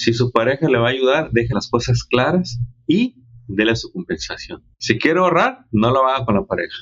Si 0.00 0.12
su 0.12 0.30
pareja 0.30 0.68
le 0.68 0.78
va 0.78 0.86
a 0.86 0.90
ayudar, 0.92 1.30
deje 1.32 1.52
las 1.52 1.68
cosas 1.68 2.04
claras 2.04 2.60
y 2.86 3.16
déle 3.48 3.74
su 3.74 3.90
compensación. 3.90 4.62
Si 4.78 4.96
quiere 4.96 5.18
ahorrar, 5.18 5.66
no 5.72 5.90
lo 5.90 6.06
haga 6.06 6.24
con 6.24 6.36
la 6.36 6.44
pareja. 6.44 6.76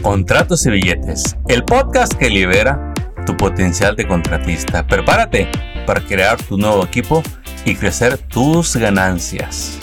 Contratos 0.00 0.64
y 0.64 0.70
billetes, 0.70 1.36
el 1.48 1.64
podcast 1.64 2.14
que 2.14 2.30
libera 2.30 2.94
tu 3.26 3.36
potencial 3.36 3.96
de 3.96 4.06
contratista. 4.06 4.86
Prepárate 4.86 5.48
para 5.88 6.06
crear 6.06 6.40
tu 6.40 6.56
nuevo 6.56 6.84
equipo 6.84 7.20
y 7.64 7.74
crecer 7.74 8.16
tus 8.28 8.76
ganancias. 8.76 9.80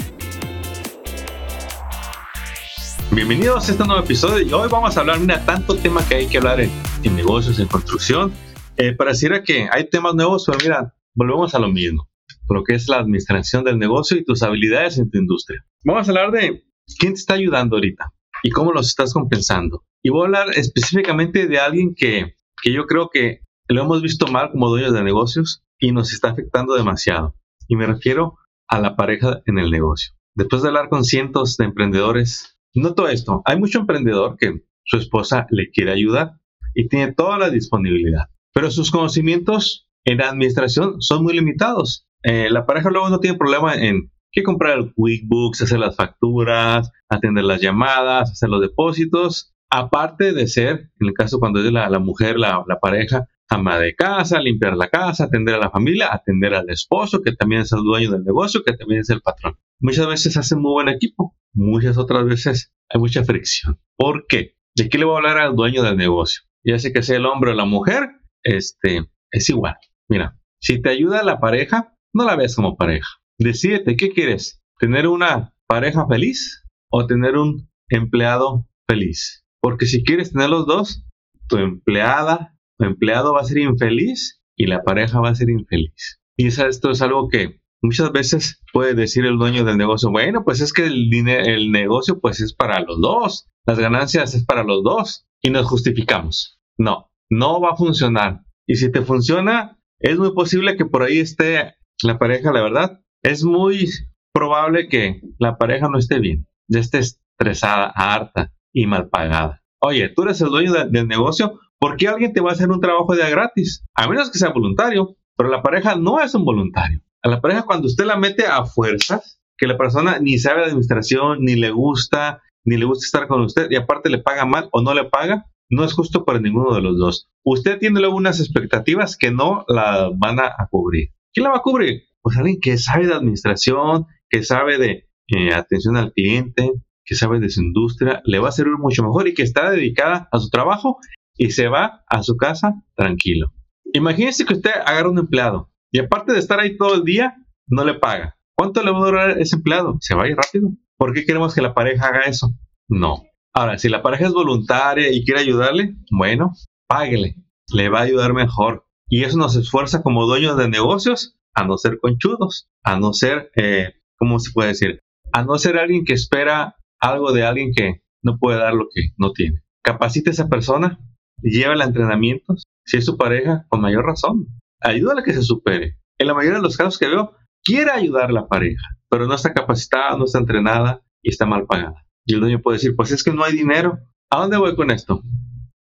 Bienvenidos 3.11 3.68
a 3.68 3.71
este 3.73 3.86
nuevo 3.86 4.02
episodio 4.02 4.48
y 4.48 4.54
hoy 4.54 4.70
vamos 4.71 4.95
a 4.95 5.02
hablar, 5.02 5.20
mira, 5.20 5.43
tanto 5.43 5.75
tema 5.75 6.02
que 6.07 6.16
hay 6.16 6.27
que 6.27 6.38
hablar 6.38 6.61
en, 6.61 6.71
negocios, 7.13 7.59
en 7.59 7.68
construcción. 7.68 8.32
Eh, 8.77 8.95
pareciera 8.95 9.43
que 9.43 9.68
hay 9.70 9.89
temas 9.89 10.16
nuevos, 10.16 10.45
pero 10.45 10.59
mira, 10.63 10.95
volvemos 11.13 11.54
a 11.54 11.59
lo 11.59 11.68
mismo, 11.68 12.07
lo 12.50 12.64
que 12.64 12.76
es 12.76 12.88
la 12.88 12.98
administración 12.98 13.64
del 13.64 13.80
negocio 13.80 14.18
y 14.18 14.23
tus 14.23 14.44
habilidades 14.44 14.98
en 14.98 15.09
tu 15.09 15.18
industria. 15.18 15.63
Vamos 15.84 16.08
a 16.08 16.12
hablar 16.12 16.32
de 16.32 16.63
quién 16.99 17.13
te 17.13 17.20
está 17.20 17.36
ayudando 17.36 17.77
ahorita 17.77 18.12
y 18.44 18.49
cómo 18.49 18.72
los 18.72 18.88
estás 18.88 19.13
compensando. 19.13 19.84
Y 20.04 20.09
voy 20.09 20.23
a 20.23 20.26
hablar 20.26 20.48
específicamente 20.58 21.48
de 21.48 21.59
alguien 21.59 21.94
que, 21.96 22.35
que 22.62 22.73
yo 22.73 22.85
creo 22.85 23.09
que 23.09 23.41
lo 23.68 23.82
hemos 23.82 24.02
visto 24.02 24.27
mal 24.27 24.52
como 24.52 24.70
dueños 24.70 24.94
de 24.94 25.04
negocios 25.04 25.63
y 25.80 25.91
nos 25.91 26.12
está 26.13 26.30
afectando 26.30 26.76
demasiado. 26.76 27.35
Y 27.68 27.76
me 27.76 27.85
refiero 27.85 28.38
a 28.68 28.80
la 28.80 28.96
pareja 28.96 29.41
en 29.46 29.60
el 29.60 29.70
negocio. 29.70 30.13
Después 30.35 30.62
de 30.62 30.70
hablar 30.70 30.90
con 30.90 31.04
cientos 31.04 31.58
de 31.58 31.66
emprendedores 31.66 32.58
Noto 32.73 33.10
esto, 33.10 33.41
hay 33.44 33.60
mucho 33.60 33.80
emprendedor 33.80 34.38
que 34.38 34.63
su 34.85 34.98
esposa 34.98 35.46
le 35.49 35.70
quiere 35.71 35.91
ayudar 35.91 36.40
y 36.73 36.88
tiene 36.88 37.12
toda 37.12 37.38
la 37.38 37.49
disponibilidad, 37.49 38.30
pero 38.54 38.71
sus 38.71 38.91
conocimientos 38.91 39.90
en 40.05 40.20
la 40.20 40.30
administración 40.30 41.02
son 41.02 41.23
muy 41.23 41.34
limitados. 41.34 42.08
Eh, 42.23 42.49
la 42.49 42.66
pareja 42.66 42.89
luego 42.89 43.09
no 43.09 43.20
tiene 43.20 43.38
problema 43.38 43.75
en 43.75 44.11
que 44.31 44.43
comprar 44.43 44.77
el 44.77 44.93
QuickBooks, 44.93 45.62
hacer 45.62 45.79
las 45.79 45.95
facturas, 45.95 46.91
atender 47.09 47.43
las 47.43 47.62
llamadas, 47.62 48.32
hacer 48.32 48.49
los 48.49 48.62
depósitos, 48.62 49.54
aparte 49.70 50.34
de 50.34 50.48
ser, 50.48 50.91
en 50.99 51.07
el 51.07 51.13
caso 51.13 51.40
cuando 51.40 51.59
es 51.63 51.71
la, 51.71 51.90
la 51.90 51.99
mujer, 51.99 52.37
la, 52.37 52.63
la 52.68 52.79
pareja, 52.79 53.27
ama 53.49 53.77
de 53.79 53.96
casa, 53.96 54.40
limpiar 54.40 54.77
la 54.77 54.87
casa, 54.90 55.26
atender 55.26 55.55
a 55.55 55.59
la 55.59 55.70
familia, 55.70 56.13
atender 56.13 56.54
al 56.54 56.70
esposo, 56.70 57.21
que 57.21 57.34
también 57.34 57.62
es 57.63 57.73
el 57.73 57.84
dueño 57.84 58.12
del 58.12 58.24
negocio, 58.24 58.63
que 58.63 58.74
también 58.74 59.01
es 59.01 59.09
el 59.09 59.21
patrón. 59.21 59.57
Muchas 59.79 60.07
veces 60.07 60.37
hacen 60.37 60.62
muy 60.62 60.71
buen 60.71 60.87
equipo, 60.87 61.35
muchas 61.53 61.98
otras 61.98 62.26
veces 62.26 62.74
hay 62.90 62.99
mucha 62.99 63.26
fricción. 63.26 63.79
¿Por 63.98 64.25
qué? 64.28 64.56
¿De 64.75 64.88
qué 64.88 64.97
le 64.97 65.06
voy 65.06 65.16
a 65.16 65.18
hablar 65.18 65.38
al 65.40 65.56
dueño 65.56 65.84
del 65.84 65.97
negocio? 65.97 66.44
Ya 66.63 66.79
sé 66.79 66.94
que 66.94 67.03
sea 67.03 67.18
el 67.18 67.25
hombre 67.25 67.51
o 67.51 67.56
la 67.56 67.66
mujer, 67.66 68.12
este, 68.44 69.09
es 69.31 69.50
igual. 69.50 69.75
Mira, 70.07 70.40
si 70.59 70.81
te 70.81 70.90
ayuda 70.90 71.24
la 71.24 71.40
pareja, 71.40 71.97
no 72.13 72.25
la 72.25 72.35
ves 72.35 72.56
como 72.56 72.78
pareja. 72.78 73.07
Decídete, 73.38 73.95
¿qué 73.95 74.09
quieres? 74.09 74.62
¿Tener 74.79 75.07
una 75.07 75.53
pareja 75.67 76.07
feliz 76.07 76.63
o 76.90 77.07
tener 77.07 77.38
un 77.38 77.69
empleado 77.90 78.68
feliz? 78.88 79.45
Porque 79.62 79.85
si 79.85 80.03
quieres 80.03 80.31
tener 80.31 80.50
los 80.50 80.66
dos, 80.66 81.06
tu 81.47 81.57
empleada, 81.57 82.57
tu 82.78 82.85
empleado 82.85 83.34
va 83.34 83.41
a 83.41 83.45
ser 83.45 83.59
infeliz 83.59 84.41
y 84.56 84.68
la 84.68 84.84
pareja 84.84 85.19
va 85.19 85.29
a 85.29 85.35
ser 85.35 85.50
infeliz. 85.50 86.19
Y 86.38 86.47
esto 86.47 86.91
es 86.91 87.01
algo 87.01 87.29
que 87.29 87.62
muchas 87.81 88.12
veces 88.12 88.62
puede 88.73 88.94
decir 88.94 89.25
el 89.25 89.38
dueño 89.38 89.63
del 89.63 89.78
negocio, 89.78 90.09
bueno, 90.12 90.44
pues 90.44 90.62
es 90.62 90.73
que 90.73 90.85
el, 90.85 91.12
el 91.28 91.72
negocio 91.72 92.19
pues 92.19 92.40
es 92.41 92.53
para 92.53 92.79
los 92.79 93.00
dos, 93.01 93.50
las 93.66 93.79
ganancias 93.79 94.34
es 94.34 94.46
para 94.46 94.63
los 94.63 94.84
dos 94.84 95.25
y 95.41 95.50
nos 95.50 95.68
justificamos. 95.68 96.59
No, 96.78 97.12
no 97.29 97.59
va 97.59 97.72
a 97.72 97.75
funcionar. 97.75 98.41
Y 98.68 98.75
si 98.75 98.91
te 98.91 99.01
funciona, 99.01 99.79
es 100.00 100.18
muy 100.18 100.34
posible 100.34 100.78
que 100.78 100.85
por 100.85 101.03
ahí 101.03 101.19
esté 101.19 101.75
la 102.03 102.18
pareja, 102.18 102.52
la 102.52 102.62
verdad. 102.62 103.02
Es 103.24 103.44
muy 103.44 103.90
probable 104.34 104.88
que 104.88 105.22
la 105.38 105.57
pareja 105.57 105.88
no 105.90 105.97
esté 105.97 106.19
bien, 106.19 106.47
ya 106.68 106.80
esté 106.80 107.00
estresada, 107.00 107.91
harta 107.96 108.52
y 108.74 108.88
mal 108.88 109.09
pagada. 109.09 109.62
Oye, 109.80 110.09
tú 110.09 110.24
eres 110.24 110.42
el 110.42 110.50
dueño 110.50 110.74
del 110.74 111.08
negocio, 111.08 111.59
¿por 111.80 111.98
qué 111.98 112.08
alguien 112.08 112.34
te 112.34 112.42
va 112.42 112.52
a 112.52 112.53
hacer 112.53 112.70
un 112.70 112.80
trabajo 112.80 113.16
de 113.16 113.30
gratis? 113.30 113.84
A 113.96 114.08
menos 114.08 114.31
que 114.31 114.38
sea 114.38 114.50
voluntario, 114.50 115.18
pero 115.36 115.50
la 115.50 115.62
pareja 115.62 115.96
no 115.96 116.22
es 116.22 116.34
un 116.36 116.46
voluntario. 116.46 117.02
A 117.24 117.30
la 117.30 117.42
pareja 117.42 117.64
cuando 117.64 117.88
usted 117.88 118.06
la 118.06 118.18
mete 118.18 118.46
a 118.46 118.66
fuerzas, 118.66 119.40
que 119.58 119.68
la 119.68 119.78
persona 119.78 120.20
ni 120.20 120.40
sabe 120.40 120.62
de 120.62 120.68
administración, 120.68 121.40
ni 121.42 121.56
le 121.56 121.72
gusta, 121.72 122.42
ni 122.66 122.78
le 122.78 122.86
gusta 122.86 123.06
estar 123.06 123.28
con 123.28 123.42
usted 123.42 123.70
y 123.70 123.75
aparte 123.75 124.09
le 124.09 124.20
paga 124.20 124.46
mal 124.46 124.70
o 124.72 124.81
no 124.81 124.94
le 124.94 125.06
paga, 125.06 125.46
no 125.70 125.84
es 125.84 125.94
justo 125.94 126.25
para 126.25 126.40
ninguno 126.40 126.74
de 126.75 126.81
los 126.81 126.98
dos. 126.98 127.30
Usted 127.44 127.80
tiene 127.80 128.00
luego 128.00 128.16
unas 128.16 128.40
expectativas 128.40 129.18
que 129.18 129.31
no 129.31 129.66
la 129.68 130.09
van 130.16 130.40
a, 130.40 130.54
cubrir. 130.70 131.09
¿Quién 131.34 131.46
la 131.46 131.52
va 131.52 131.58
a 131.58 131.62
cubrir? 131.62 132.03
Pues 132.22 132.38
alguien 132.38 132.59
que 132.62 132.78
sabe 132.78 133.08
de 133.08 133.14
administración, 133.14 134.06
que 134.30 134.44
sabe 134.44 134.78
de 134.78 135.09
eh, 135.28 135.53
atención 135.53 135.97
al 135.97 136.14
cliente, 136.14 136.72
que 137.06 137.16
sabe 137.16 137.40
de 137.40 137.50
su 137.50 137.62
industria, 137.62 138.22
le 138.25 138.40
va 138.40 138.50
a 138.50 138.53
servir 138.53 138.78
mucho 138.78 139.03
mejor 139.03 139.28
y 139.28 139.34
que 139.34 139.44
está 139.44 139.72
dedicada 139.72 140.28
a 140.31 140.40
su 140.40 140.50
trabajo 140.50 140.97
y 141.36 141.52
se 141.52 141.68
va 141.68 142.03
a 142.08 142.24
su 142.24 142.38
casa 142.38 142.84
tranquilo. 142.96 143.53
Imagínese 143.94 144.46
que 144.46 144.53
usted 144.53 144.72
agarra 144.86 145.09
un 145.09 145.19
empleado 145.19 145.72
y 145.92 146.00
aparte 146.00 146.34
de 146.34 146.40
estar 146.40 146.59
ahí 146.59 146.78
todo 146.78 146.96
el 146.96 147.03
día, 147.03 147.36
no 147.68 147.84
le 147.84 147.96
paga. 147.96 148.38
¿Cuánto 148.56 148.84
le 148.84 148.92
va 148.92 149.00
a 149.00 149.06
durar 149.06 149.42
ese 149.42 149.56
empleado? 149.56 149.98
Se 150.00 150.16
va 150.16 150.24
a 150.24 150.28
ir 150.28 150.36
rápido. 150.36 150.69
¿Por 150.98 151.13
qué 151.13 151.25
queremos 151.25 151.56
que 151.56 151.62
la 151.62 151.74
pareja 151.74 152.08
haga 152.08 152.22
eso? 152.22 152.53
No. 152.88 153.24
Ahora, 153.53 153.78
si 153.78 153.90
la 153.90 154.02
pareja 154.02 154.28
es 154.28 154.34
voluntaria 154.34 155.12
y 155.12 155.25
quiere 155.25 155.42
ayudarle, 155.42 155.96
bueno, 156.12 156.53
páguele. 156.88 157.36
Le 157.74 157.90
va 157.90 158.00
a 158.00 158.03
ayudar 158.03 158.34
mejor. 158.34 158.86
Y 159.12 159.26
eso 159.26 159.38
nos 159.38 159.56
esfuerza 159.56 160.02
como 160.02 160.26
dueños 160.26 160.58
de 160.58 160.70
negocios 160.70 161.36
a 161.54 161.66
no 161.66 161.78
ser 161.78 162.00
conchudos, 162.00 162.70
a 162.84 162.98
no 162.98 163.14
ser, 163.14 163.52
eh, 163.56 163.94
¿cómo 164.18 164.40
se 164.40 164.52
puede 164.54 164.70
decir? 164.70 165.02
A 165.34 165.44
no 165.44 165.58
ser 165.58 165.78
alguien 165.78 166.06
que 166.06 166.14
espera 166.14 166.78
algo 167.00 167.34
de 167.34 167.44
alguien 167.44 167.72
que 167.76 168.02
no 168.24 168.38
puede 168.40 168.60
dar 168.60 168.74
lo 168.74 168.88
que 168.94 169.10
no 169.18 169.34
tiene. 169.34 169.62
Capacite 169.84 170.30
a 170.30 170.34
esa 170.34 170.48
persona, 170.48 171.00
llévala 171.42 171.84
a 171.84 171.88
entrenamientos. 171.88 172.64
Si 172.86 172.98
es 172.98 173.06
su 173.06 173.18
pareja, 173.18 173.66
con 173.68 173.82
mayor 173.82 174.06
razón 174.06 174.48
ayúdale 174.82 175.22
a 175.22 175.24
que 175.24 175.34
se 175.34 175.44
supere. 175.44 175.98
En 176.18 176.28
la 176.28 176.34
mayoría 176.34 176.58
de 176.58 176.64
los 176.64 176.78
casos 176.78 176.98
que 176.98 177.08
veo, 177.08 177.36
quiere 177.64 177.92
ayudar 177.92 178.30
a 178.30 178.34
la 178.34 178.48
pareja, 178.48 178.86
pero 179.10 179.28
no 179.28 179.36
está 179.36 179.54
capacitada, 179.54 180.18
no 180.18 180.26
está 180.26 180.40
entrenada 180.40 181.02
y 181.22 181.30
está 181.30 181.46
mal 181.46 181.66
pagada. 181.66 182.06
Y 182.26 182.34
el 182.34 182.42
dueño 182.42 182.62
puede 182.62 182.78
decir, 182.78 182.96
pues 182.96 183.12
es 183.12 183.24
que 183.24 183.32
no 183.32 183.44
hay 183.44 183.54
dinero. 183.54 184.00
¿A 184.30 184.40
dónde 184.42 184.58
voy 184.58 184.76
con 184.76 184.92
esto? 184.92 185.22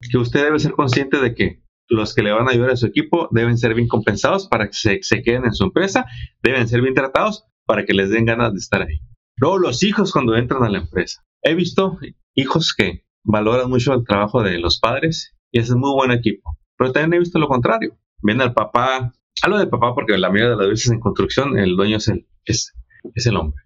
Que 0.09 0.17
usted 0.17 0.43
debe 0.43 0.59
ser 0.59 0.73
consciente 0.73 1.19
de 1.19 1.35
que 1.35 1.60
los 1.91 2.15
que 2.15 2.23
le 2.23 2.31
van 2.31 2.47
a 2.47 2.51
ayudar 2.51 2.71
a 2.71 2.75
su 2.75 2.87
equipo 2.87 3.27
deben 3.31 3.57
ser 3.57 3.75
bien 3.75 3.87
compensados 3.87 4.47
para 4.47 4.67
que 4.67 4.99
se, 5.01 5.21
queden 5.21 5.45
en 5.45 5.53
su 5.53 5.65
empresa, 5.65 6.05
deben 6.41 6.67
ser 6.67 6.81
bien 6.81 6.93
tratados 6.93 7.45
para 7.65 7.85
que 7.85 7.93
les 7.93 8.09
den 8.09 8.25
ganas 8.25 8.53
de 8.53 8.59
estar 8.59 8.81
ahí. 8.81 8.99
Luego 9.37 9.59
los 9.59 9.83
hijos 9.83 10.11
cuando 10.11 10.35
entran 10.35 10.63
a 10.63 10.69
la 10.69 10.79
empresa. 10.79 11.23
He 11.43 11.55
visto 11.55 11.97
hijos 12.35 12.73
que 12.77 13.05
valoran 13.23 13.69
mucho 13.69 13.93
el 13.93 14.05
trabajo 14.05 14.41
de 14.41 14.57
los 14.59 14.79
padres 14.79 15.35
y 15.51 15.59
es 15.59 15.71
muy 15.71 15.93
buen 15.93 16.11
equipo, 16.11 16.57
pero 16.77 16.91
también 16.91 17.13
he 17.13 17.19
visto 17.19 17.39
lo 17.39 17.47
contrario 17.47 17.97
Viene 18.21 18.43
al 18.43 18.53
papá, 18.53 19.13
hablo 19.41 19.57
del 19.57 19.69
papá 19.69 19.95
porque 19.95 20.17
la 20.17 20.29
mayoría 20.29 20.51
de 20.51 20.57
las 20.57 20.69
veces 20.69 20.91
en 20.91 20.99
construcción 20.99 21.57
el 21.57 21.75
dueño 21.75 21.97
es 21.97 22.07
el, 22.07 22.27
es, 22.45 22.73
el 23.25 23.35
hombre. 23.35 23.63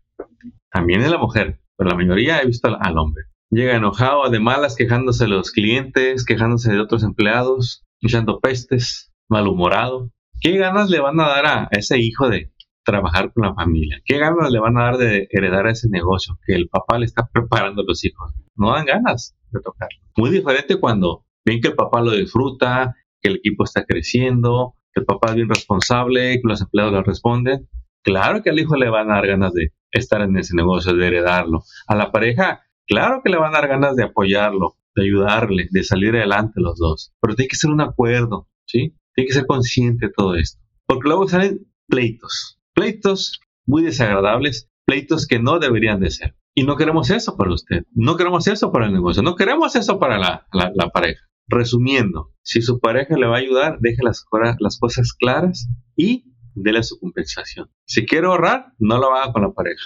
También 0.72 1.02
es 1.02 1.12
la 1.12 1.18
mujer, 1.18 1.60
pero 1.76 1.90
la 1.90 1.96
mayoría 1.98 2.42
he 2.42 2.46
visto 2.46 2.70
al, 2.80 2.98
hombre. 2.98 3.26
Llega 3.50 3.76
enojado, 3.76 4.30
de 4.30 4.40
malas, 4.40 4.76
quejándose 4.76 5.26
de 5.26 5.30
los 5.30 5.52
clientes, 5.52 6.26
quejándose 6.26 6.72
de 6.72 6.80
otros 6.80 7.04
empleados, 7.04 7.85
echando 8.08 8.40
pestes, 8.40 9.12
malhumorado. 9.30 10.12
¿Qué 10.40 10.58
ganas 10.58 10.90
le 10.90 11.00
van 11.00 11.20
a 11.20 11.28
dar 11.28 11.46
a 11.46 11.68
ese 11.72 12.00
hijo 12.00 12.30
de 12.30 12.52
trabajar 12.84 13.34
con 13.34 13.44
la 13.46 13.54
familia? 13.54 14.02
¿Qué 14.06 14.18
ganas 14.18 14.52
le 14.52 14.60
van 14.60 14.78
a 14.78 14.84
dar 14.84 14.98
de 14.98 15.28
heredar 15.32 15.68
ese 15.68 15.90
negocio 15.90 16.38
que 16.46 16.54
el 16.54 16.70
papá 16.70 17.00
le 17.00 17.06
está 17.06 17.28
preparando 17.34 17.82
a 17.82 17.86
los 17.86 18.04
hijos? 18.06 18.34
No 18.56 18.72
dan 18.72 18.86
ganas 18.86 19.36
de 19.52 19.60
tocarlo. 19.62 20.00
Muy 20.18 20.30
diferente 20.30 20.80
cuando 20.80 21.26
ven 21.46 21.62
que 21.62 21.70
el 21.70 21.76
papá 21.76 22.02
lo 22.02 22.12
disfruta, 22.12 22.96
que 23.22 23.30
el 23.30 23.36
equipo 23.38 23.64
está 23.64 23.86
creciendo, 23.86 24.76
que 24.94 25.02
el 25.02 25.06
papá 25.06 25.30
es 25.30 25.36
bien 25.36 25.50
responsable, 25.50 26.36
que 26.42 26.48
los 26.48 26.62
empleados 26.62 26.94
le 26.94 27.04
responden. 27.04 27.70
Claro 28.04 28.44
que 28.44 28.52
al 28.52 28.60
hijo 28.60 28.76
le 28.76 28.90
van 28.90 29.12
a 29.12 29.16
dar 29.16 29.28
ganas 29.28 29.54
de 29.54 29.74
estar 29.92 30.22
en 30.22 30.38
ese 30.38 30.56
negocio, 30.56 30.94
de 30.94 31.08
heredarlo. 31.08 31.64
A 31.88 31.96
la 31.96 32.12
pareja, 32.12 32.62
claro 32.88 33.22
que 33.24 33.30
le 33.30 33.38
van 33.38 33.56
a 33.56 33.60
dar 33.60 33.68
ganas 33.68 33.96
de 33.96 34.04
apoyarlo, 34.04 34.76
de 34.96 35.04
ayudarle, 35.04 35.68
de 35.72 35.84
salir 35.84 36.16
adelante 36.16 36.54
los 36.62 36.78
dos. 36.78 37.14
Pero 37.22 37.36
tiene 37.36 37.50
que 37.50 37.56
ser 37.56 37.72
un 37.72 37.82
acuerdo, 37.82 38.50
¿sí? 38.66 38.96
Tiene 39.14 39.28
que 39.28 39.34
ser 39.34 39.46
consciente 39.46 40.08
de 40.08 40.14
todo 40.16 40.36
esto. 40.36 40.62
Porque 40.86 41.08
luego 41.08 41.28
salen 41.28 41.68
pleitos, 41.88 42.60
pleitos 42.74 43.40
muy 43.66 43.84
desagradables, 43.84 44.70
pleitos 44.86 45.28
que 45.28 45.40
no 45.40 45.60
deberían 45.60 46.00
de 46.00 46.12
ser. 46.12 46.36
Y 46.54 46.64
no 46.64 46.78
queremos 46.78 47.10
eso 47.10 47.36
para 47.36 47.54
usted, 47.54 47.84
no 47.92 48.16
queremos 48.16 48.48
eso 48.48 48.72
para 48.72 48.86
el 48.86 48.94
negocio, 48.94 49.22
no 49.22 49.36
queremos 49.36 49.76
eso 49.76 50.00
para 50.00 50.18
la, 50.18 50.48
la 50.52 50.90
pareja. 50.90 51.22
Resumiendo, 51.48 52.32
si 52.42 52.62
su 52.62 52.80
pareja 52.80 53.18
le 53.18 53.28
va 53.28 53.36
a 53.36 53.40
ayudar, 53.40 53.78
deje 53.80 54.02
las, 54.02 54.26
las 54.60 54.80
cosas 54.80 55.14
claras 55.14 55.68
y 55.96 56.34
déle 56.56 56.82
su 56.84 56.98
compensación. 57.00 57.70
Si 57.86 58.06
quiere 58.06 58.28
ahorrar, 58.28 58.74
no 58.80 58.98
lo 58.98 59.14
haga 59.14 59.34
con 59.34 59.44
la 59.44 59.52
pareja. 59.52 59.84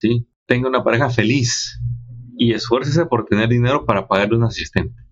¿sí? 0.00 0.28
Tenga 0.46 0.68
una 0.68 0.84
pareja 0.84 1.08
feliz 1.08 1.80
y 2.38 2.54
esfuércese 2.54 3.06
por 3.06 3.26
tener 3.26 3.48
dinero 3.48 3.84
para 3.84 4.08
pagarle 4.08 4.36
un 4.36 4.44
asistente. 4.44 5.02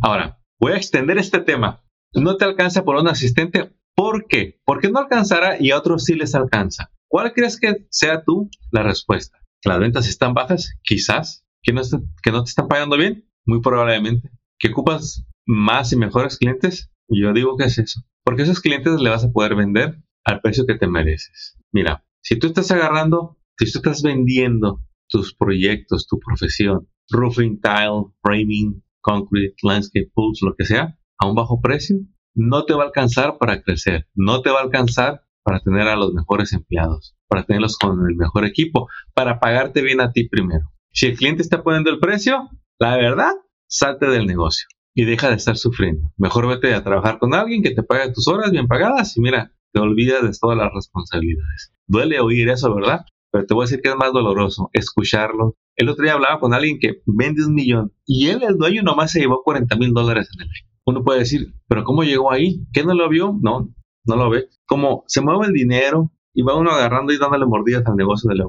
Ahora, 0.00 0.40
voy 0.60 0.72
a 0.72 0.76
extender 0.76 1.18
este 1.18 1.40
tema. 1.40 1.82
No 2.12 2.36
te 2.36 2.44
alcanza 2.44 2.84
por 2.84 2.96
un 2.96 3.08
asistente, 3.08 3.70
¿Por 3.96 4.26
qué? 4.28 4.60
Porque 4.66 4.90
no 4.90 4.98
alcanzará 4.98 5.56
y 5.58 5.70
a 5.70 5.78
otros 5.78 6.04
sí 6.04 6.14
les 6.14 6.34
alcanza. 6.34 6.92
¿Cuál 7.08 7.32
crees 7.32 7.58
que 7.58 7.86
sea 7.90 8.22
tú 8.24 8.50
la 8.70 8.82
respuesta? 8.82 9.38
¿Que 9.62 9.70
las 9.70 9.78
ventas 9.78 10.06
están 10.06 10.34
bajas? 10.34 10.74
Quizás. 10.82 11.46
¿Que 11.62 11.72
no, 11.72 11.80
¿Que 12.22 12.30
no 12.30 12.44
te 12.44 12.50
están 12.50 12.68
pagando 12.68 12.98
bien? 12.98 13.26
Muy 13.46 13.62
probablemente. 13.62 14.30
¿Que 14.58 14.68
ocupas 14.68 15.24
más 15.46 15.92
y 15.92 15.96
mejores 15.96 16.36
clientes? 16.36 16.90
Yo 17.08 17.32
digo 17.32 17.56
que 17.56 17.64
es 17.64 17.78
eso. 17.78 18.02
Porque 18.22 18.42
esos 18.42 18.60
clientes 18.60 19.00
le 19.00 19.08
vas 19.08 19.24
a 19.24 19.32
poder 19.32 19.54
vender 19.54 20.02
al 20.24 20.42
precio 20.42 20.66
que 20.66 20.74
te 20.74 20.88
mereces. 20.88 21.56
Mira, 21.72 22.04
si 22.22 22.38
tú 22.38 22.48
estás 22.48 22.70
agarrando, 22.70 23.38
si 23.58 23.72
tú 23.72 23.78
estás 23.78 24.02
vendiendo 24.02 24.84
tus 25.08 25.34
proyectos, 25.34 26.06
tu 26.06 26.18
profesión, 26.18 26.88
roofing, 27.10 27.60
tile, 27.60 28.06
framing, 28.22 28.82
concrete, 29.00 29.54
landscape 29.62 30.10
pools, 30.14 30.40
lo 30.42 30.54
que 30.56 30.64
sea, 30.64 30.98
a 31.18 31.26
un 31.28 31.34
bajo 31.34 31.60
precio, 31.60 31.98
no 32.34 32.64
te 32.64 32.74
va 32.74 32.82
a 32.82 32.86
alcanzar 32.86 33.38
para 33.38 33.62
crecer, 33.62 34.06
no 34.14 34.42
te 34.42 34.50
va 34.50 34.60
a 34.60 34.64
alcanzar 34.64 35.22
para 35.42 35.60
tener 35.60 35.88
a 35.88 35.96
los 35.96 36.12
mejores 36.12 36.52
empleados, 36.52 37.16
para 37.28 37.44
tenerlos 37.44 37.78
con 37.78 38.04
el 38.08 38.16
mejor 38.16 38.44
equipo, 38.44 38.88
para 39.14 39.38
pagarte 39.38 39.80
bien 39.80 40.00
a 40.00 40.12
ti 40.12 40.28
primero. 40.28 40.72
Si 40.92 41.06
el 41.06 41.16
cliente 41.16 41.42
está 41.42 41.62
poniendo 41.62 41.90
el 41.90 41.98
precio, 41.98 42.48
la 42.78 42.96
verdad, 42.96 43.32
salte 43.68 44.06
del 44.06 44.26
negocio 44.26 44.66
y 44.94 45.04
deja 45.04 45.28
de 45.28 45.36
estar 45.36 45.56
sufriendo. 45.56 46.10
Mejor 46.16 46.48
vete 46.48 46.74
a 46.74 46.82
trabajar 46.82 47.18
con 47.18 47.34
alguien 47.34 47.62
que 47.62 47.74
te 47.74 47.82
pague 47.82 48.12
tus 48.12 48.28
horas 48.28 48.50
bien 48.50 48.66
pagadas 48.66 49.16
y 49.16 49.20
mira, 49.20 49.52
te 49.72 49.80
olvidas 49.80 50.22
de 50.22 50.36
todas 50.38 50.56
las 50.56 50.72
responsabilidades. 50.74 51.72
Duele 51.86 52.18
oír 52.18 52.48
eso, 52.48 52.74
¿verdad? 52.74 53.04
Pero 53.36 53.46
te 53.46 53.54
voy 53.54 53.64
a 53.64 53.66
decir 53.66 53.82
que 53.82 53.90
es 53.90 53.96
más 53.96 54.14
doloroso 54.14 54.70
escucharlo. 54.72 55.56
El 55.76 55.90
otro 55.90 56.04
día 56.04 56.14
hablaba 56.14 56.40
con 56.40 56.54
alguien 56.54 56.78
que 56.78 57.02
vende 57.04 57.44
un 57.44 57.52
millón 57.52 57.92
y 58.06 58.28
él, 58.28 58.42
el 58.42 58.56
dueño, 58.56 58.82
nomás 58.82 59.12
se 59.12 59.20
llevó 59.20 59.42
40 59.44 59.76
mil 59.76 59.92
dólares 59.92 60.30
en 60.34 60.40
el 60.40 60.48
año. 60.48 60.70
Uno 60.86 61.04
puede 61.04 61.18
decir, 61.18 61.52
¿pero 61.68 61.84
cómo 61.84 62.02
llegó 62.02 62.32
ahí? 62.32 62.64
¿Qué 62.72 62.82
no 62.82 62.94
lo 62.94 63.10
vio? 63.10 63.36
No, 63.42 63.68
no 64.06 64.16
lo 64.16 64.30
ve. 64.30 64.48
Como 64.64 65.04
se 65.06 65.20
mueve 65.20 65.48
el 65.48 65.52
dinero 65.52 66.12
y 66.32 66.40
va 66.44 66.56
uno 66.56 66.70
agarrando 66.70 67.12
y 67.12 67.18
dándole 67.18 67.44
mordidas 67.44 67.84
al 67.86 67.96
negocio 67.96 68.30
de 68.30 68.36
lo, 68.36 68.48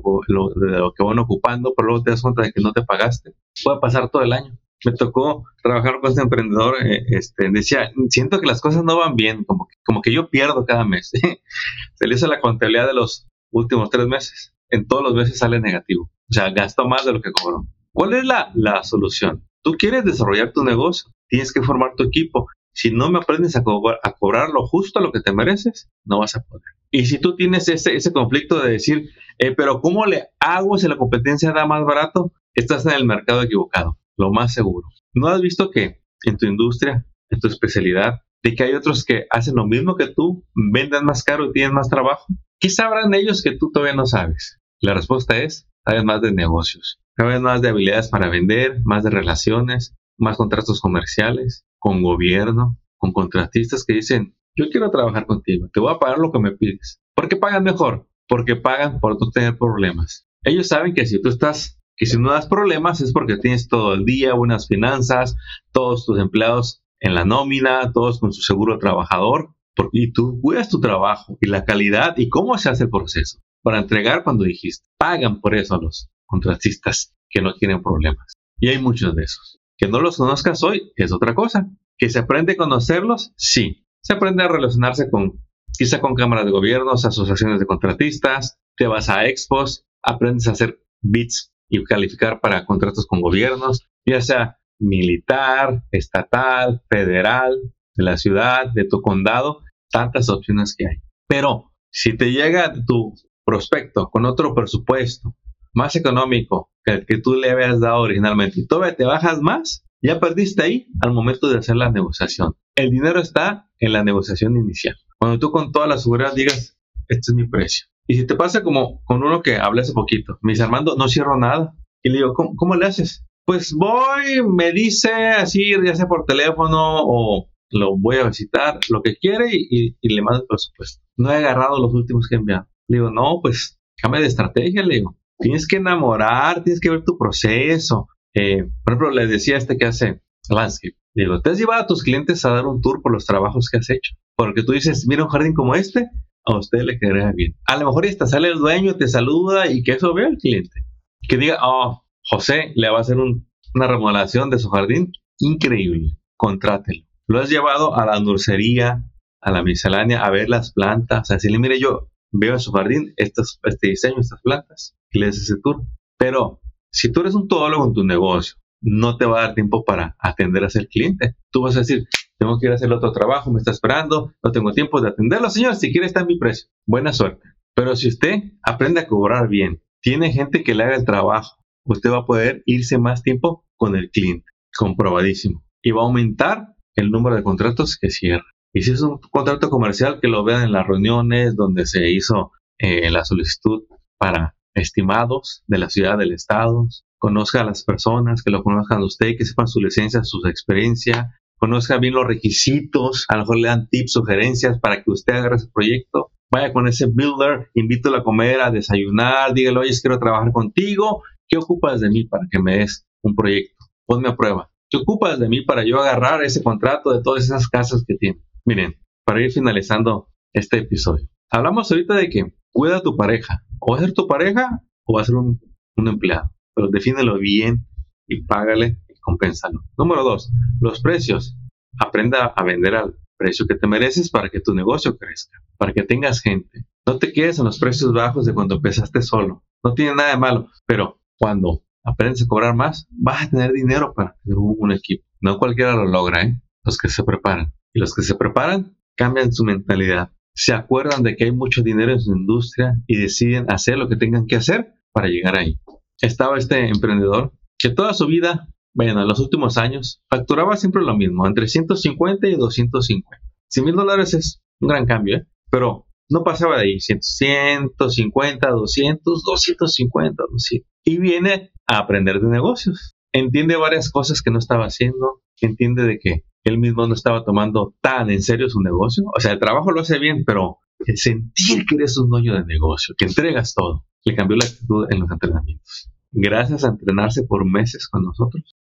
de 0.55 0.77
lo 0.77 0.93
que 0.93 1.03
van 1.03 1.19
ocupando, 1.19 1.73
pero 1.75 1.89
luego 1.89 2.03
te 2.03 2.11
das 2.11 2.21
cuenta 2.21 2.43
de 2.43 2.53
que 2.53 2.61
no 2.61 2.71
te 2.71 2.83
pagaste. 2.83 3.33
Puede 3.65 3.81
pasar 3.81 4.09
todo 4.09 4.21
el 4.21 4.31
año 4.31 4.57
me 4.85 4.91
tocó 4.93 5.45
trabajar 5.63 5.99
con 5.99 6.11
este 6.11 6.21
emprendedor, 6.21 6.75
eh, 6.85 7.03
este, 7.09 7.49
decía, 7.51 7.91
siento 8.09 8.39
que 8.39 8.47
las 8.47 8.61
cosas 8.61 8.83
no 8.83 8.97
van 8.97 9.15
bien, 9.15 9.43
como 9.43 9.67
que, 9.67 9.75
como 9.83 10.01
que 10.01 10.13
yo 10.13 10.29
pierdo 10.29 10.65
cada 10.65 10.85
mes. 10.85 11.11
Se 11.95 12.07
le 12.07 12.15
hizo 12.15 12.27
la 12.27 12.39
contabilidad 12.39 12.87
de 12.87 12.93
los 12.93 13.27
últimos 13.51 13.89
tres 13.89 14.07
meses. 14.07 14.53
En 14.69 14.87
todos 14.87 15.03
los 15.03 15.13
meses 15.13 15.37
sale 15.37 15.59
negativo. 15.59 16.09
O 16.29 16.33
sea, 16.33 16.49
gastó 16.49 16.87
más 16.87 17.05
de 17.05 17.13
lo 17.13 17.21
que 17.21 17.31
cobró. 17.31 17.67
¿Cuál 17.91 18.13
es 18.13 18.25
la, 18.25 18.51
la 18.53 18.83
solución? 18.83 19.47
Tú 19.63 19.73
quieres 19.73 20.05
desarrollar 20.05 20.53
tu 20.53 20.63
negocio, 20.63 21.11
tienes 21.27 21.51
que 21.51 21.61
formar 21.61 21.95
tu 21.95 22.03
equipo. 22.03 22.47
Si 22.73 22.91
no 22.91 23.09
me 23.09 23.19
aprendes 23.19 23.55
a, 23.55 23.59
a 23.59 24.11
cobrar 24.13 24.49
lo 24.49 24.67
justo 24.67 24.99
a 24.99 25.01
lo 25.01 25.11
que 25.11 25.21
te 25.21 25.33
mereces, 25.33 25.89
no 26.05 26.19
vas 26.19 26.35
a 26.35 26.43
poder. 26.43 26.63
Y 26.91 27.07
si 27.07 27.19
tú 27.19 27.35
tienes 27.35 27.67
ese, 27.69 27.95
ese 27.95 28.13
conflicto 28.13 28.61
de 28.61 28.71
decir, 28.71 29.09
eh, 29.39 29.53
pero 29.55 29.81
¿cómo 29.81 30.05
le 30.05 30.27
hago 30.39 30.77
si 30.77 30.87
la 30.87 30.97
competencia 30.97 31.51
da 31.51 31.65
más 31.65 31.83
barato? 31.83 32.33
Estás 32.53 32.85
en 32.85 32.93
el 32.93 33.05
mercado 33.05 33.41
equivocado 33.41 33.97
lo 34.17 34.31
más 34.31 34.53
seguro. 34.53 34.87
¿No 35.13 35.27
has 35.27 35.41
visto 35.41 35.69
que 35.69 36.01
en 36.23 36.37
tu 36.37 36.45
industria, 36.47 37.05
en 37.29 37.39
tu 37.39 37.47
especialidad, 37.47 38.21
de 38.43 38.55
que 38.55 38.63
hay 38.63 38.73
otros 38.73 39.05
que 39.05 39.25
hacen 39.29 39.55
lo 39.55 39.65
mismo 39.65 39.95
que 39.95 40.07
tú, 40.07 40.45
venden 40.53 41.05
más 41.05 41.23
caro 41.23 41.45
y 41.45 41.51
tienen 41.51 41.73
más 41.73 41.89
trabajo? 41.89 42.25
¿Qué 42.59 42.69
sabrán 42.69 43.13
ellos 43.13 43.43
que 43.43 43.55
tú 43.55 43.71
todavía 43.71 43.95
no 43.95 44.05
sabes? 44.05 44.56
La 44.79 44.93
respuesta 44.93 45.37
es, 45.37 45.67
sabes 45.83 46.03
más 46.03 46.21
de 46.21 46.31
negocios, 46.31 46.99
sabes 47.15 47.41
más 47.41 47.63
de 47.63 47.69
habilidades 47.69 48.09
para 48.09 48.29
vender, 48.29 48.81
más 48.83 49.03
de 49.03 49.09
relaciones, 49.09 49.95
más 50.19 50.37
contratos 50.37 50.81
comerciales, 50.81 51.65
con 51.79 52.03
gobierno, 52.03 52.77
con 52.97 53.11
contratistas 53.11 53.83
que 53.85 53.93
dicen, 53.93 54.35
yo 54.55 54.69
quiero 54.69 54.91
trabajar 54.91 55.25
contigo, 55.25 55.67
te 55.73 55.79
voy 55.79 55.93
a 55.93 55.97
pagar 55.97 56.19
lo 56.19 56.31
que 56.31 56.39
me 56.39 56.51
pides. 56.51 57.01
¿Por 57.15 57.27
qué 57.27 57.37
pagan 57.37 57.63
mejor? 57.63 58.07
Porque 58.27 58.55
pagan 58.55 58.99
por 58.99 59.19
no 59.19 59.31
tener 59.31 59.57
problemas. 59.57 60.27
Ellos 60.43 60.67
saben 60.67 60.93
que 60.93 61.07
si 61.07 61.19
tú 61.21 61.29
estás 61.29 61.79
que 61.95 62.05
si 62.05 62.19
no 62.19 62.31
das 62.31 62.45
problemas 62.45 63.01
es 63.01 63.11
porque 63.11 63.37
tienes 63.37 63.67
todo 63.67 63.95
el 63.95 64.05
día, 64.05 64.35
buenas 64.35 64.67
finanzas, 64.67 65.35
todos 65.71 66.05
tus 66.05 66.19
empleados 66.19 66.83
en 66.99 67.15
la 67.15 67.25
nómina, 67.25 67.91
todos 67.91 68.19
con 68.19 68.31
su 68.31 68.43
seguro 68.43 68.77
trabajador, 68.77 69.55
porque, 69.75 70.01
y 70.01 70.11
tú 70.11 70.39
cuidas 70.39 70.69
tu 70.69 70.79
trabajo 70.79 71.39
y 71.41 71.47
la 71.47 71.65
calidad 71.65 72.15
y 72.17 72.29
cómo 72.29 72.55
se 72.59 72.69
hace 72.69 72.83
el 72.83 72.91
proceso 72.91 73.39
para 73.67 73.79
entregar 73.79 74.23
cuando 74.23 74.45
dijiste. 74.45 74.87
Pagan 74.97 75.41
por 75.41 75.53
eso 75.53 75.75
a 75.75 75.81
los 75.81 76.09
contratistas 76.25 77.13
que 77.29 77.41
no 77.41 77.53
tienen 77.55 77.83
problemas. 77.83 78.31
Y 78.61 78.69
hay 78.69 78.81
muchos 78.81 79.13
de 79.13 79.23
esos. 79.23 79.59
Que 79.77 79.89
no 79.89 79.99
los 79.99 80.15
conozcas 80.15 80.63
hoy 80.63 80.93
es 80.95 81.11
otra 81.11 81.35
cosa. 81.35 81.67
Que 81.97 82.09
se 82.09 82.19
aprende 82.19 82.53
a 82.53 82.55
conocerlos, 82.55 83.33
sí. 83.35 83.85
Se 84.01 84.13
aprende 84.13 84.43
a 84.43 84.47
relacionarse 84.47 85.09
con, 85.11 85.43
quizá 85.77 85.99
con 85.99 86.15
cámaras 86.15 86.45
de 86.45 86.51
gobiernos, 86.51 87.03
asociaciones 87.03 87.59
de 87.59 87.65
contratistas, 87.65 88.57
te 88.77 88.87
vas 88.87 89.09
a 89.09 89.25
expos, 89.25 89.85
aprendes 90.01 90.47
a 90.47 90.51
hacer 90.51 90.79
bits 91.01 91.51
y 91.67 91.83
calificar 91.83 92.39
para 92.39 92.65
contratos 92.65 93.05
con 93.05 93.19
gobiernos, 93.19 93.85
ya 94.05 94.21
sea 94.21 94.59
militar, 94.79 95.83
estatal, 95.91 96.83
federal, 96.89 97.59
de 97.95 98.03
la 98.05 98.15
ciudad, 98.15 98.71
de 98.73 98.85
tu 98.85 99.01
condado, 99.01 99.59
tantas 99.91 100.29
opciones 100.29 100.73
que 100.73 100.87
hay. 100.87 100.95
Pero 101.27 101.73
si 101.91 102.15
te 102.15 102.31
llega 102.31 102.73
tu 102.85 103.13
prospecto 103.47 104.09
con 104.09 104.25
otro 104.25 104.53
presupuesto 104.53 105.33
más 105.73 105.95
económico 105.95 106.69
que 106.83 106.93
el 106.93 107.05
que 107.05 107.19
tú 107.19 107.35
le 107.35 107.49
habías 107.49 107.79
dado 107.79 108.01
originalmente 108.01 108.59
y 108.59 108.67
todavía 108.67 108.97
te 108.97 109.05
bajas 109.05 109.41
más, 109.41 109.85
ya 110.01 110.19
perdiste 110.19 110.63
ahí 110.63 110.87
al 110.99 111.13
momento 111.13 111.47
de 111.49 111.57
hacer 111.57 111.77
la 111.77 111.89
negociación. 111.89 112.55
El 112.75 112.91
dinero 112.91 113.21
está 113.21 113.69
en 113.79 113.93
la 113.93 114.03
negociación 114.03 114.57
inicial. 114.57 114.95
Cuando 115.17 115.39
tú 115.39 115.51
con 115.51 115.71
toda 115.71 115.87
la 115.87 115.97
seguridad 115.97 116.33
digas, 116.35 116.77
este 117.07 117.31
es 117.31 117.33
mi 117.33 117.47
precio. 117.47 117.87
Y 118.05 118.15
si 118.15 118.27
te 118.27 118.35
pasa 118.35 118.63
como 118.63 119.01
con 119.05 119.23
uno 119.23 119.41
que 119.41 119.55
hablé 119.55 119.81
hace 119.81 119.93
poquito, 119.93 120.37
me 120.41 120.51
dice 120.51 120.63
Armando, 120.63 120.95
no 120.97 121.07
cierro 121.07 121.37
nada. 121.37 121.73
Y 122.03 122.09
le 122.09 122.17
digo, 122.17 122.33
¿cómo, 122.33 122.75
le 122.75 122.85
haces? 122.85 123.25
Pues 123.45 123.73
voy, 123.73 124.43
me 124.45 124.73
dice 124.73 125.11
así, 125.11 125.71
ya 125.85 125.95
sea 125.95 126.07
por 126.07 126.25
teléfono 126.25 126.99
o 127.01 127.49
lo 127.71 127.97
voy 127.97 128.17
a 128.17 128.27
visitar, 128.27 128.79
lo 128.89 129.01
que 129.01 129.15
quiere 129.17 129.49
y, 129.51 129.95
le 130.01 130.21
mando 130.21 130.41
el 130.41 130.47
presupuesto. 130.47 131.03
No 131.17 131.31
he 131.31 131.37
agarrado 131.37 131.79
los 131.79 131.93
últimos 131.93 132.27
que 132.27 132.35
he 132.35 132.39
enviado. 132.39 132.67
Le 132.87 132.97
digo, 132.97 133.11
no, 133.11 133.39
pues 133.41 133.79
cambia 133.97 134.21
de 134.21 134.27
estrategia, 134.27 134.83
le 134.83 134.95
digo. 134.95 135.17
Tienes 135.39 135.67
que 135.67 135.77
enamorar, 135.77 136.63
tienes 136.63 136.79
que 136.79 136.89
ver 136.89 137.03
tu 137.03 137.17
proceso. 137.17 138.07
Eh, 138.33 138.63
por 138.83 138.93
ejemplo, 138.93 139.11
le 139.11 139.27
decía 139.27 139.55
a 139.55 139.57
este 139.59 139.77
que 139.77 139.85
hace 139.85 140.21
landscape. 140.49 140.95
Le 141.13 141.23
digo, 141.23 141.41
¿te 141.41 141.51
has 141.51 141.57
llevado 141.57 141.83
a 141.83 141.87
tus 141.87 142.03
clientes 142.03 142.45
a 142.45 142.51
dar 142.51 142.65
un 142.65 142.81
tour 142.81 143.01
por 143.01 143.11
los 143.11 143.25
trabajos 143.25 143.69
que 143.69 143.77
has 143.77 143.89
hecho? 143.89 144.15
Porque 144.35 144.63
tú 144.63 144.73
dices, 144.73 145.05
mira 145.07 145.23
un 145.23 145.29
jardín 145.29 145.53
como 145.53 145.75
este, 145.75 146.09
a 146.45 146.57
usted 146.57 146.81
le 146.81 146.99
quedaría 146.99 147.31
bien. 147.31 147.55
A 147.65 147.77
lo 147.77 147.87
mejor 147.87 148.05
hasta 148.05 148.27
sale 148.27 148.49
el 148.49 148.59
dueño, 148.59 148.95
te 148.95 149.07
saluda 149.07 149.71
y 149.71 149.83
que 149.83 149.93
eso 149.93 150.13
vea 150.13 150.27
el 150.27 150.37
cliente. 150.37 150.83
Que 151.27 151.37
diga, 151.37 151.57
oh, 151.61 152.03
José 152.23 152.71
le 152.75 152.89
va 152.89 152.99
a 152.99 153.01
hacer 153.01 153.17
una 153.17 153.87
remodelación 153.87 154.49
de 154.49 154.59
su 154.59 154.69
jardín. 154.69 155.11
Increíble. 155.39 156.17
Contrátelo. 156.35 157.03
Lo 157.27 157.39
has 157.39 157.49
llevado 157.49 157.95
a 157.95 158.05
la 158.05 158.19
nursería, 158.19 159.03
a 159.41 159.51
la 159.51 159.63
miscelánea, 159.63 160.23
a 160.23 160.29
ver 160.29 160.49
las 160.49 160.71
plantas. 160.71 161.31
Así 161.31 161.49
le 161.49 161.59
mire, 161.59 161.79
yo 161.79 162.09
veo 162.31 162.53
en 162.53 162.59
su 162.59 162.71
jardín 162.71 163.13
este 163.17 163.43
diseño, 163.81 164.19
estas 164.19 164.41
plantas, 164.41 164.97
y 165.11 165.19
le 165.19 165.27
haces 165.27 165.43
ese 165.43 165.61
tour. 165.61 165.83
Pero 166.17 166.61
si 166.91 167.11
tú 167.11 167.21
eres 167.21 167.35
un 167.35 167.47
todólogo 167.47 167.85
en 167.85 167.93
tu 167.93 168.03
negocio, 168.03 168.55
no 168.81 169.17
te 169.17 169.25
va 169.25 169.39
a 169.39 169.47
dar 169.47 169.55
tiempo 169.55 169.83
para 169.83 170.15
atender 170.19 170.63
a 170.63 170.67
ese 170.67 170.87
cliente. 170.87 171.35
Tú 171.51 171.61
vas 171.61 171.75
a 171.75 171.79
decir, 171.79 172.05
tengo 172.37 172.59
que 172.59 172.67
ir 172.67 172.71
a 172.71 172.75
hacer 172.75 172.91
otro 172.91 173.11
trabajo, 173.11 173.51
me 173.51 173.57
está 173.57 173.71
esperando, 173.71 174.33
no 174.43 174.51
tengo 174.51 174.71
tiempo 174.71 175.01
de 175.01 175.09
atenderlo, 175.09 175.49
señor, 175.49 175.75
si 175.75 175.91
quiere 175.91 176.07
está 176.07 176.21
en 176.21 176.27
mi 176.27 176.37
precio. 176.37 176.69
Buena 176.85 177.13
suerte. 177.13 177.47
Pero 177.75 177.95
si 177.95 178.07
usted 178.07 178.43
aprende 178.63 179.01
a 179.01 179.07
cobrar 179.07 179.47
bien, 179.47 179.83
tiene 180.01 180.31
gente 180.31 180.63
que 180.63 180.75
le 180.75 180.83
haga 180.83 180.95
el 180.95 181.05
trabajo, 181.05 181.57
usted 181.85 182.11
va 182.11 182.19
a 182.19 182.25
poder 182.25 182.63
irse 182.65 182.97
más 182.97 183.23
tiempo 183.23 183.65
con 183.75 183.95
el 183.95 184.09
cliente, 184.09 184.45
comprobadísimo. 184.77 185.63
Y 185.81 185.91
va 185.91 186.01
a 186.01 186.05
aumentar 186.05 186.75
el 186.95 187.11
número 187.11 187.35
de 187.35 187.43
contratos 187.43 187.97
que 187.97 188.09
cierra. 188.09 188.45
Y 188.77 188.83
si 188.83 188.91
es 188.91 189.01
un 189.01 189.17
contrato 189.31 189.71
comercial, 189.71 190.19
que 190.21 190.27
lo 190.27 190.43
vean 190.43 190.61
en 190.61 190.71
las 190.71 190.85
reuniones 190.85 191.55
donde 191.55 191.87
se 191.87 192.11
hizo 192.11 192.51
eh, 192.77 193.09
la 193.09 193.25
solicitud 193.25 193.85
para 194.19 194.55
estimados 194.75 195.63
de 195.65 195.79
la 195.79 195.89
ciudad, 195.89 196.19
del 196.19 196.31
estado, 196.31 196.87
conozca 197.17 197.61
a 197.61 197.63
las 197.63 197.83
personas, 197.83 198.43
que 198.43 198.51
lo 198.51 198.61
conozcan 198.61 199.01
a 199.01 199.05
usted, 199.05 199.35
que 199.35 199.45
sepan 199.45 199.67
su 199.67 199.79
licencia, 199.79 200.23
su 200.23 200.45
experiencia, 200.45 201.39
conozca 201.57 201.97
bien 201.97 202.13
los 202.13 202.27
requisitos, 202.27 203.25
a 203.29 203.37
lo 203.37 203.41
mejor 203.41 203.57
le 203.57 203.67
dan 203.67 203.87
tips, 203.89 204.11
sugerencias 204.11 204.79
para 204.79 205.01
que 205.01 205.09
usted 205.09 205.33
haga 205.33 205.55
ese 205.55 205.71
proyecto. 205.73 206.29
Vaya 206.51 206.71
con 206.71 206.87
ese 206.87 207.07
builder, 207.07 207.71
invítelo 207.73 208.17
a 208.17 208.23
comer, 208.23 208.61
a 208.61 208.69
desayunar, 208.69 209.55
dígale, 209.55 209.79
oye, 209.79 209.91
quiero 209.99 210.19
trabajar 210.19 210.51
contigo, 210.51 211.23
¿qué 211.49 211.57
ocupas 211.57 211.99
de 211.99 212.09
mí 212.09 212.25
para 212.25 212.43
que 212.51 212.61
me 212.61 212.77
des 212.77 213.07
un 213.23 213.33
proyecto? 213.33 213.85
Ponme 214.05 214.29
a 214.29 214.35
prueba. 214.35 214.69
¿Qué 214.87 214.97
ocupas 214.97 215.39
de 215.39 215.49
mí 215.49 215.61
para 215.61 215.83
yo 215.83 215.99
agarrar 215.99 216.43
ese 216.43 216.61
contrato 216.61 217.11
de 217.11 217.23
todas 217.23 217.43
esas 217.43 217.67
casas 217.67 218.05
que 218.07 218.13
tiene? 218.13 218.39
Miren, 218.67 218.99
para 219.25 219.41
ir 219.41 219.51
finalizando 219.51 220.27
este 220.53 220.79
episodio. 220.79 221.27
Hablamos 221.49 221.89
ahorita 221.89 222.15
de 222.15 222.29
que 222.29 222.53
cuida 222.71 222.97
a 222.97 223.01
tu 223.01 223.15
pareja. 223.15 223.63
O 223.79 223.93
va 223.93 223.97
a 223.97 224.01
ser 224.01 224.13
tu 224.13 224.27
pareja 224.27 224.83
o 225.05 225.15
va 225.15 225.21
a 225.21 225.25
ser 225.25 225.35
un, 225.35 225.61
empleado. 225.95 226.51
Pero 226.75 226.89
defínelo 226.89 227.39
bien 227.39 227.87
y 228.27 228.43
págale 228.43 228.97
compénsalo. 229.21 229.83
Número 229.97 230.23
dos, 230.23 230.51
los 230.81 231.01
precios. 231.01 231.57
Aprenda 231.97 232.45
a 232.45 232.63
vender 232.63 232.95
al, 232.95 233.17
precio 233.37 233.67
que 233.67 233.75
te 233.75 233.87
mereces 233.87 234.29
para 234.29 234.49
que 234.49 234.59
tu 234.59 234.73
negocio 234.73 235.17
crezca, 235.17 235.59
para 235.77 235.93
que 235.93 236.03
tengas 236.03 236.41
gente. 236.41 236.85
No 237.05 237.19
te 237.19 237.31
quedes 237.31 237.59
en 237.59 237.65
los 237.65 237.79
precios 237.79 238.11
bajos 238.11 238.45
de 238.45 238.53
cuando 238.53 238.75
empezaste 238.75 239.21
solo. 239.21 239.63
No 239.83 239.93
tiene 239.93 240.15
nada 240.15 240.31
de 240.31 240.37
malo, 240.37 240.69
pero 240.85 241.21
cuando 241.37 241.83
aprendes 242.03 242.43
a 242.43 242.47
cobrar 242.47 242.75
más, 242.75 243.07
vas 243.11 243.43
a 243.43 243.49
tener 243.49 243.71
dinero 243.71 244.13
para 244.13 244.35
un 244.45 244.91
equipo. 244.91 245.25
No 245.39 245.57
cualquiera 245.57 245.95
lo 245.95 246.05
logra, 246.05 246.41
¿eh? 246.41 246.61
Los 246.83 246.97
que 246.97 247.09
se 247.09 247.23
preparan. 247.23 247.73
Y 247.97 247.99
los 247.99 248.13
que 248.13 248.21
se 248.21 248.35
preparan 248.35 248.95
cambian 249.15 249.51
su 249.51 249.63
mentalidad. 249.63 250.29
Se 250.53 250.71
acuerdan 250.71 251.23
de 251.23 251.35
que 251.35 251.45
hay 251.45 251.51
mucho 251.51 251.81
dinero 251.81 252.11
en 252.11 252.19
su 252.19 252.31
industria 252.31 252.93
y 253.07 253.17
deciden 253.17 253.65
hacer 253.71 253.97
lo 253.97 254.07
que 254.07 254.17
tengan 254.17 254.45
que 254.45 254.55
hacer 254.55 254.93
para 255.11 255.29
llegar 255.29 255.57
ahí. 255.57 255.79
Estaba 256.21 256.59
este 256.59 256.89
emprendedor 256.89 257.53
que 257.79 257.89
toda 257.89 258.13
su 258.13 258.27
vida 258.27 258.67
bueno, 258.93 259.21
en 259.21 259.27
los 259.27 259.39
últimos 259.39 259.77
años 259.77 260.23
facturaba 260.29 260.75
siempre 260.75 261.03
lo 261.03 261.15
mismo, 261.17 261.45
entre 261.45 261.67
150 261.67 262.47
y 262.47 262.55
250. 262.55 263.29
100 263.69 263.85
mil 263.85 263.95
dólares 263.95 264.33
es 264.35 264.63
un 264.79 264.89
gran 264.89 265.05
cambio, 265.05 265.37
¿eh? 265.37 265.47
pero 265.69 266.07
no 266.29 266.43
pasaba 266.43 266.77
de 266.77 266.83
ahí, 266.83 266.99
150, 266.99 268.69
200, 268.69 269.43
250, 269.43 270.43
200. 270.51 270.89
Y 271.03 271.17
viene 271.19 271.71
a 271.87 271.99
aprender 271.99 272.39
de 272.41 272.47
negocios. 272.47 273.15
Entiende 273.31 273.75
varias 273.75 274.11
cosas 274.11 274.41
que 274.41 274.51
no 274.51 274.59
estaba 274.59 274.85
haciendo, 274.85 275.41
entiende 275.61 276.03
de 276.03 276.19
que 276.19 276.45
él 276.67 276.77
mismo 276.77 277.07
no 277.07 277.13
estaba 277.13 277.43
tomando 277.43 277.95
tan 278.01 278.29
en 278.29 278.41
serio 278.41 278.69
su 278.69 278.81
negocio. 278.81 279.23
O 279.35 279.39
sea, 279.39 279.53
el 279.53 279.59
trabajo 279.59 279.91
lo 279.91 280.01
hace 280.01 280.19
bien, 280.19 280.43
pero 280.45 280.77
el 281.05 281.17
sentir 281.17 281.85
que 281.85 281.95
eres 281.95 282.17
un 282.17 282.29
dueño 282.29 282.53
de 282.53 282.65
negocio, 282.65 283.15
que 283.17 283.25
entregas 283.25 283.73
todo, 283.73 284.05
le 284.25 284.35
cambió 284.35 284.57
la 284.57 284.65
actitud 284.65 285.05
en 285.09 285.19
los 285.19 285.31
entrenamientos 285.31 286.09
gracias 286.31 286.83
a 286.83 286.89
entrenarse 286.89 287.43
por 287.43 287.65
meses 287.65 288.07
con 288.07 288.23
nosotros, 288.23 288.75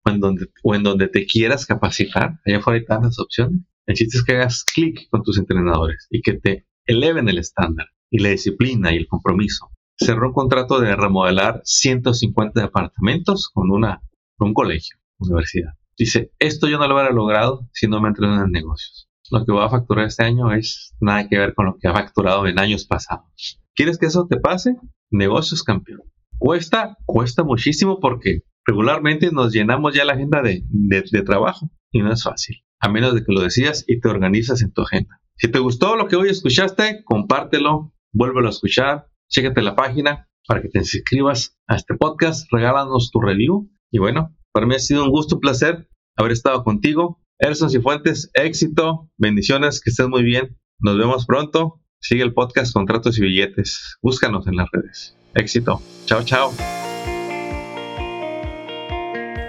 o 0.62 0.74
en 0.74 0.82
donde, 0.82 1.08
te 1.08 1.26
quieras 1.26 1.66
capacitar, 1.66 2.40
allá 2.44 2.58
afuera 2.58 2.78
hay 2.78 2.84
tantas 2.84 3.18
opciones. 3.18 3.62
El 3.86 3.94
chiste 3.94 4.18
es 4.18 4.24
que 4.24 4.34
hagas 4.34 4.64
clic 4.64 5.08
con 5.10 5.22
tus 5.22 5.38
entrenadores 5.38 6.06
y 6.10 6.20
que 6.20 6.34
te 6.34 6.66
eleven 6.86 7.28
el 7.28 7.38
estándar 7.38 7.86
y 8.10 8.18
la 8.18 8.30
disciplina 8.30 8.92
y 8.92 8.96
el 8.96 9.06
compromiso. 9.06 9.70
Cerró 9.98 10.28
un 10.28 10.34
contrato 10.34 10.80
de 10.80 10.94
remodelar 10.94 11.62
150 11.64 12.60
departamentos 12.60 13.48
con, 13.52 13.70
una, 13.70 14.02
con 14.36 14.48
un 14.48 14.54
colegio, 14.54 14.98
universidad. 15.18 15.72
Dice, 15.98 16.32
esto 16.38 16.68
yo 16.68 16.78
no 16.78 16.86
lo 16.86 16.94
hubiera 16.94 17.12
logrado 17.12 17.68
si 17.72 17.88
no 17.88 18.00
me 18.00 18.08
entreno 18.08 18.42
en 18.44 18.50
negocios. 18.50 19.08
Lo 19.30 19.44
que 19.44 19.52
voy 19.52 19.64
a 19.64 19.70
facturar 19.70 20.06
este 20.06 20.24
año 20.24 20.52
es 20.52 20.94
nada 21.00 21.28
que 21.28 21.38
ver 21.38 21.54
con 21.54 21.66
lo 21.66 21.76
que 21.78 21.88
ha 21.88 21.92
facturado 21.92 22.46
en 22.46 22.58
años 22.58 22.86
pasados. 22.86 23.60
¿Quieres 23.74 23.98
que 23.98 24.06
eso 24.06 24.26
te 24.28 24.38
pase? 24.38 24.76
Negocios 25.10 25.62
campeón. 25.62 26.02
Cuesta, 26.38 26.96
cuesta 27.06 27.44
muchísimo 27.44 27.98
porque 27.98 28.42
regularmente 28.66 29.30
nos 29.32 29.52
llenamos 29.52 29.94
ya 29.94 30.04
la 30.04 30.12
agenda 30.12 30.42
de, 30.42 31.22
trabajo 31.22 31.70
y 31.90 32.00
no 32.00 32.12
es 32.12 32.22
fácil, 32.22 32.56
a 32.78 32.88
menos 32.88 33.14
de 33.14 33.24
que 33.24 33.32
lo 33.32 33.40
decías 33.40 33.84
y 33.86 34.00
te 34.00 34.08
organizas 34.08 34.62
en 34.62 34.72
tu 34.72 34.82
agenda. 34.82 35.20
Si 35.36 35.48
te 35.48 35.58
gustó 35.58 35.96
lo 35.96 36.08
que 36.08 36.16
hoy 36.16 36.28
escuchaste, 36.28 37.02
compártelo, 37.04 37.94
vuélvelo 38.12 38.48
a 38.48 38.50
escuchar, 38.50 39.06
chécate 39.28 39.62
la 39.62 39.74
página 39.74 40.28
para 40.46 40.62
que 40.62 40.68
te 40.68 40.78
inscribas 40.78 41.58
a 41.66 41.76
este 41.76 41.94
podcast, 41.94 42.46
regálanos 42.52 43.10
tu 43.10 43.20
review 43.20 43.70
y 43.90 43.98
bueno, 43.98 44.35
para 44.56 44.64
mí 44.64 44.74
ha 44.74 44.78
sido 44.78 45.04
un 45.04 45.10
gusto, 45.10 45.34
un 45.34 45.42
placer 45.42 45.86
haber 46.16 46.32
estado 46.32 46.64
contigo. 46.64 47.20
Erson 47.38 47.68
Cifuentes, 47.68 48.30
éxito, 48.32 49.10
bendiciones, 49.18 49.82
que 49.82 49.90
estés 49.90 50.08
muy 50.08 50.22
bien. 50.22 50.56
Nos 50.78 50.96
vemos 50.96 51.26
pronto. 51.26 51.82
Sigue 52.00 52.22
el 52.22 52.32
podcast 52.32 52.72
Contratos 52.72 53.18
y 53.18 53.20
Billetes. 53.20 53.98
Búscanos 54.00 54.46
en 54.46 54.56
las 54.56 54.68
redes. 54.72 55.14
Éxito. 55.34 55.82
Chao, 56.06 56.22
chao. 56.24 56.54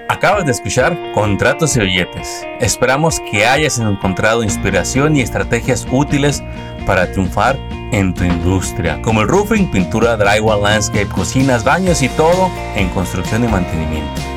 Acabas 0.10 0.46
de 0.46 0.52
escuchar 0.52 1.14
Contratos 1.14 1.78
y 1.78 1.80
Billetes. 1.80 2.46
Esperamos 2.60 3.22
que 3.32 3.46
hayas 3.46 3.80
encontrado 3.80 4.44
inspiración 4.44 5.16
y 5.16 5.22
estrategias 5.22 5.88
útiles 5.90 6.44
para 6.86 7.10
triunfar 7.14 7.58
en 7.94 8.14
tu 8.14 8.26
industria, 8.26 9.02
como 9.04 9.22
el 9.22 9.30
roofing, 9.30 9.72
pintura, 9.72 10.18
drywall, 10.18 10.64
landscape, 10.64 11.08
cocinas, 11.08 11.64
baños 11.64 12.02
y 12.02 12.10
todo 12.10 12.52
en 12.76 12.90
construcción 12.90 13.46
y 13.46 13.48
mantenimiento. 13.48 14.37